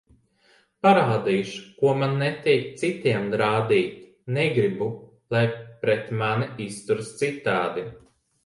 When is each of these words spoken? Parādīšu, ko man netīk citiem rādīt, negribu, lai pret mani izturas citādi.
Parādīšu, 0.85 1.59
ko 1.81 1.91
man 1.99 2.15
netīk 2.21 2.63
citiem 2.83 3.29
rādīt, 3.41 3.99
negribu, 4.39 4.89
lai 5.37 5.45
pret 5.85 6.11
mani 6.25 6.53
izturas 6.69 7.17
citādi. 7.23 7.89